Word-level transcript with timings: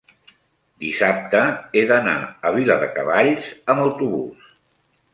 dissabte 0.83 1.43
he 1.81 1.85
d'anar 1.93 2.17
a 2.51 2.55
Viladecavalls 2.57 3.55
amb 3.75 3.87
autobús. 3.89 4.53